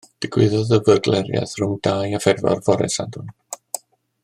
Digwyddodd 0.25 0.71
y 0.77 0.79
fyrgleriaeth 0.87 1.53
rhwng 1.61 1.77
dau 1.89 2.17
a 2.19 2.23
phedwar 2.25 2.65
fore 2.71 2.91
Sadwrn. 2.95 3.31